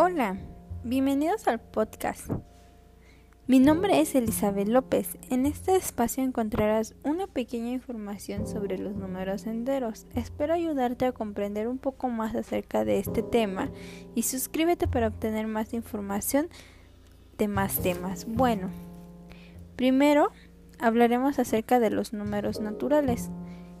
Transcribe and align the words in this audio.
Hola, 0.00 0.36
bienvenidos 0.84 1.48
al 1.48 1.58
podcast. 1.58 2.30
Mi 3.48 3.58
nombre 3.58 4.00
es 4.00 4.14
Elizabeth 4.14 4.68
López. 4.68 5.18
En 5.28 5.44
este 5.44 5.74
espacio 5.74 6.22
encontrarás 6.22 6.94
una 7.02 7.26
pequeña 7.26 7.70
información 7.70 8.46
sobre 8.46 8.78
los 8.78 8.94
números 8.94 9.48
enteros. 9.48 10.06
Espero 10.14 10.54
ayudarte 10.54 11.04
a 11.04 11.10
comprender 11.10 11.66
un 11.66 11.78
poco 11.78 12.08
más 12.10 12.36
acerca 12.36 12.84
de 12.84 13.00
este 13.00 13.24
tema 13.24 13.72
y 14.14 14.22
suscríbete 14.22 14.86
para 14.86 15.08
obtener 15.08 15.48
más 15.48 15.74
información 15.74 16.48
de 17.36 17.48
más 17.48 17.80
temas. 17.80 18.24
Bueno, 18.28 18.70
primero 19.74 20.30
hablaremos 20.78 21.40
acerca 21.40 21.80
de 21.80 21.90
los 21.90 22.12
números 22.12 22.60
naturales 22.60 23.32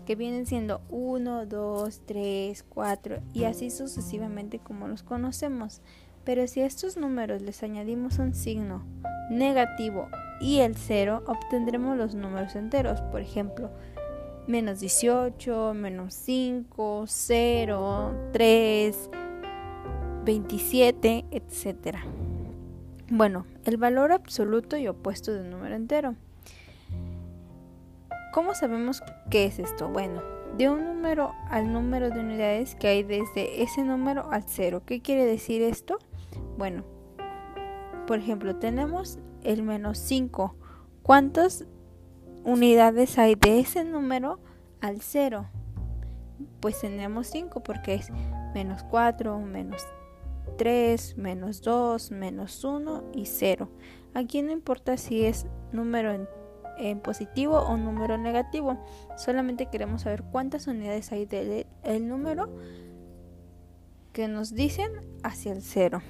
que 0.04 0.16
vienen 0.16 0.46
siendo 0.46 0.80
1, 0.88 1.44
2, 1.44 2.00
3, 2.06 2.64
4 2.66 3.18
y 3.34 3.44
así 3.44 3.70
sucesivamente 3.70 4.58
como 4.58 4.88
los 4.88 5.02
conocemos. 5.04 5.80
Pero 6.28 6.46
si 6.46 6.60
a 6.60 6.66
estos 6.66 6.98
números 6.98 7.40
les 7.40 7.62
añadimos 7.62 8.18
un 8.18 8.34
signo 8.34 8.84
negativo 9.30 10.10
y 10.42 10.58
el 10.58 10.76
0, 10.76 11.22
obtendremos 11.26 11.96
los 11.96 12.14
números 12.14 12.54
enteros. 12.54 13.00
Por 13.00 13.22
ejemplo, 13.22 13.70
menos 14.46 14.78
18, 14.80 15.72
menos 15.72 16.12
5, 16.12 17.04
0, 17.06 18.14
3, 18.34 19.10
27, 20.26 21.24
etc. 21.30 21.96
Bueno, 23.08 23.46
el 23.64 23.78
valor 23.78 24.12
absoluto 24.12 24.76
y 24.76 24.86
opuesto 24.86 25.32
de 25.32 25.40
un 25.40 25.48
número 25.48 25.76
entero. 25.76 26.14
¿Cómo 28.34 28.54
sabemos 28.54 29.02
qué 29.30 29.46
es 29.46 29.58
esto? 29.58 29.88
Bueno, 29.88 30.20
de 30.58 30.68
un 30.68 30.84
número 30.84 31.32
al 31.48 31.72
número 31.72 32.10
de 32.10 32.20
unidades 32.20 32.74
que 32.74 32.88
hay 32.88 33.02
desde 33.02 33.62
ese 33.62 33.82
número 33.82 34.30
al 34.30 34.44
cero. 34.46 34.82
¿Qué 34.84 35.00
quiere 35.00 35.24
decir 35.24 35.62
esto? 35.62 35.98
Bueno, 36.58 36.82
por 38.08 38.18
ejemplo, 38.18 38.56
tenemos 38.56 39.20
el 39.44 39.62
menos 39.62 39.96
5. 39.98 40.56
¿Cuántas 41.02 41.64
unidades 42.44 43.16
hay 43.16 43.36
de 43.36 43.60
ese 43.60 43.84
número 43.84 44.40
al 44.80 45.00
cero? 45.00 45.46
Pues 46.60 46.80
tenemos 46.80 47.28
5 47.28 47.62
porque 47.62 47.94
es 47.94 48.10
menos 48.54 48.82
4, 48.82 49.38
menos 49.38 49.86
3, 50.58 51.16
menos 51.16 51.62
2, 51.62 52.10
menos 52.10 52.64
1 52.64 53.04
y 53.14 53.26
0. 53.26 53.70
Aquí 54.14 54.42
no 54.42 54.50
importa 54.50 54.96
si 54.96 55.24
es 55.24 55.46
número 55.72 56.10
entero 56.10 56.36
en 56.78 57.00
positivo 57.00 57.58
o 57.58 57.76
número 57.76 58.18
negativo. 58.18 58.78
Solamente 59.16 59.66
queremos 59.66 60.02
saber 60.02 60.22
cuántas 60.24 60.66
unidades 60.66 61.12
hay 61.12 61.26
del 61.26 62.08
número 62.08 62.48
que 64.12 64.28
nos 64.28 64.54
dicen 64.54 64.92
hacia 65.22 65.52
el 65.52 65.62
cero. 65.62 66.02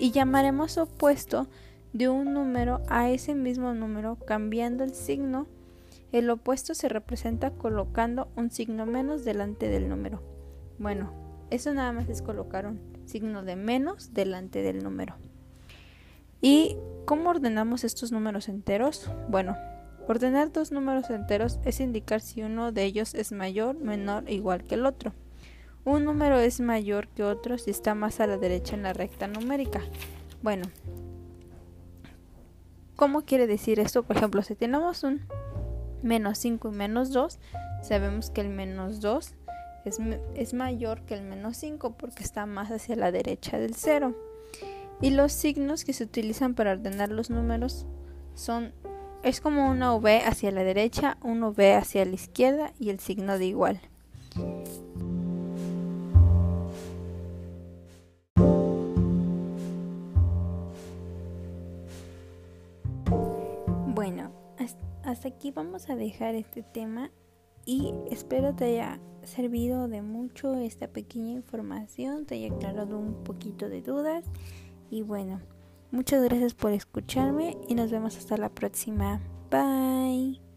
Y 0.00 0.12
llamaremos 0.12 0.78
opuesto 0.78 1.46
de 1.92 2.08
un 2.08 2.32
número 2.32 2.80
a 2.88 3.10
ese 3.10 3.34
mismo 3.34 3.74
número 3.74 4.16
cambiando 4.16 4.82
el 4.82 4.94
signo. 4.94 5.46
El 6.10 6.30
opuesto 6.30 6.74
se 6.74 6.88
representa 6.88 7.50
colocando 7.50 8.28
un 8.34 8.50
signo 8.50 8.86
menos 8.86 9.24
delante 9.24 9.68
del 9.68 9.88
número. 9.88 10.22
Bueno, 10.78 11.12
eso 11.50 11.74
nada 11.74 11.92
más 11.92 12.08
es 12.08 12.22
colocar 12.22 12.66
un 12.66 12.80
signo 13.04 13.42
de 13.42 13.56
menos 13.56 14.14
delante 14.14 14.62
del 14.62 14.82
número. 14.82 15.16
¿Y 16.40 16.78
cómo 17.04 17.28
ordenamos 17.28 17.84
estos 17.84 18.10
números 18.10 18.48
enteros? 18.48 19.10
Bueno, 19.28 19.54
Ordenar 20.10 20.50
dos 20.50 20.72
números 20.72 21.08
enteros 21.08 21.60
es 21.64 21.78
indicar 21.78 22.20
si 22.20 22.42
uno 22.42 22.72
de 22.72 22.82
ellos 22.82 23.14
es 23.14 23.30
mayor, 23.30 23.76
menor 23.76 24.24
o 24.26 24.30
igual 24.32 24.64
que 24.64 24.74
el 24.74 24.84
otro. 24.84 25.12
Un 25.84 26.04
número 26.04 26.38
es 26.38 26.60
mayor 26.60 27.08
que 27.08 27.22
otro 27.22 27.56
si 27.56 27.70
está 27.70 27.94
más 27.94 28.20
a 28.20 28.26
la 28.26 28.36
derecha 28.36 28.76
en 28.76 28.82
la 28.82 28.92
recta 28.92 29.26
numérica. 29.26 29.80
Bueno, 30.42 30.66
¿cómo 32.96 33.22
quiere 33.22 33.46
decir 33.46 33.80
esto? 33.80 34.02
Por 34.02 34.16
ejemplo, 34.16 34.42
si 34.42 34.54
tenemos 34.54 35.04
un 35.04 35.22
menos 36.02 36.38
5 36.38 36.68
y 36.68 36.72
menos 36.72 37.12
2, 37.12 37.38
sabemos 37.82 38.30
que 38.30 38.42
el 38.42 38.50
menos 38.50 39.00
2 39.00 39.34
es, 39.86 39.98
es 40.34 40.54
mayor 40.54 41.02
que 41.02 41.14
el 41.14 41.22
menos 41.22 41.56
5 41.56 41.96
porque 41.96 42.22
está 42.22 42.44
más 42.44 42.70
hacia 42.70 42.96
la 42.96 43.10
derecha 43.10 43.58
del 43.58 43.74
0. 43.74 44.14
Y 45.00 45.10
los 45.10 45.32
signos 45.32 45.84
que 45.84 45.94
se 45.94 46.04
utilizan 46.04 46.54
para 46.54 46.72
ordenar 46.72 47.10
los 47.10 47.30
números 47.30 47.86
son 48.34 48.74
es 49.22 49.40
como 49.40 49.70
una 49.70 49.94
V 49.94 50.22
hacia 50.24 50.50
la 50.50 50.62
derecha, 50.62 51.18
un 51.22 51.42
V 51.42 51.74
hacia 51.74 52.04
la 52.04 52.14
izquierda 52.14 52.72
y 52.78 52.90
el 52.90 53.00
signo 53.00 53.38
de 53.38 53.46
igual. 53.46 53.80
Hasta 65.04 65.28
aquí 65.28 65.50
vamos 65.50 65.90
a 65.90 65.96
dejar 65.96 66.34
este 66.34 66.62
tema 66.62 67.10
y 67.64 67.92
espero 68.10 68.54
te 68.54 68.64
haya 68.64 69.00
servido 69.22 69.88
de 69.88 70.02
mucho 70.02 70.54
esta 70.56 70.88
pequeña 70.88 71.32
información, 71.32 72.26
te 72.26 72.36
haya 72.36 72.54
aclarado 72.54 72.98
un 72.98 73.22
poquito 73.24 73.68
de 73.68 73.82
dudas 73.82 74.24
y 74.90 75.02
bueno. 75.02 75.40
Muchas 75.90 76.22
gracias 76.22 76.54
por 76.54 76.70
escucharme 76.70 77.56
y 77.68 77.74
nos 77.74 77.90
vemos 77.90 78.16
hasta 78.16 78.36
la 78.36 78.48
próxima. 78.48 79.20
Bye. 79.50 80.49